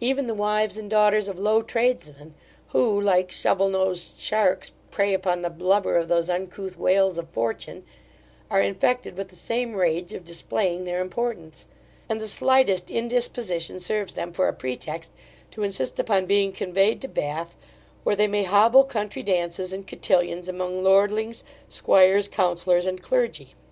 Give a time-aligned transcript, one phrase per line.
[0.00, 2.34] Even the wives and daughters of low tradesmen,
[2.70, 7.84] who, like shovel nosed sharks, prey upon the blubber of those uncouth whales of fortune,
[8.50, 11.66] are infected with the same rage of displaying their importance;
[12.08, 15.12] and the slightest indisposition serves them for a pretext
[15.52, 17.54] to insist upon being conveyed to Bath,
[18.02, 23.54] where they may hobble country dances and cotillons among lordlings, squires, counsellors, and clergy.